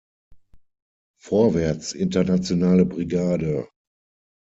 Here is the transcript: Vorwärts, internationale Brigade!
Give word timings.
Vorwärts, 1.21 1.93
internationale 1.93 2.85
Brigade! 2.87 3.67